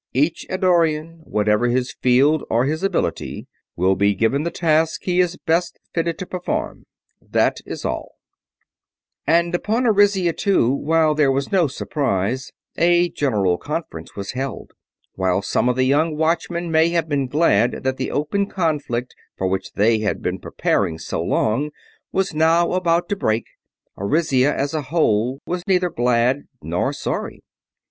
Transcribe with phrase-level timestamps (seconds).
[0.15, 5.37] Each Eddorian, whatever his field or his ability, will be given the task he is
[5.37, 6.87] best fitted to perform.
[7.21, 8.15] That is all."
[9.27, 14.71] And upon Arisia, too, while there was no surprise, a general conference was held.
[15.13, 19.45] While some of the young Watchmen may have been glad that the open conflict for
[19.45, 21.69] which they had been preparing so long
[22.11, 23.45] was now about to break,
[23.99, 27.43] Arisia as a whole was neither glad nor sorry.